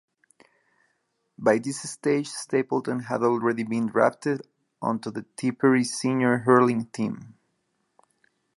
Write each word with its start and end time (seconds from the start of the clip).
By 1.37 1.59
this 1.59 1.87
stage 1.87 2.27
Stapleton 2.27 3.01
had 3.01 3.21
already 3.21 3.61
been 3.61 3.85
drafted 3.85 4.41
onto 4.81 5.11
the 5.11 5.27
Tipperary 5.37 5.83
senior 5.83 6.39
hurling 6.39 6.85
team. 6.87 7.35